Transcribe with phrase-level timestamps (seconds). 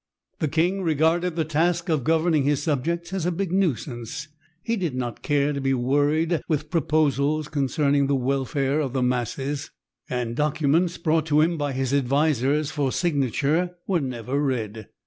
[0.39, 4.29] The king regarded the task of governing his subjects as a big nuisance;
[4.63, 9.69] he did not care to be worried with proposals concerning the welfare of the masses,
[10.09, 14.87] and documents brought to him by his advisors for signature were never read.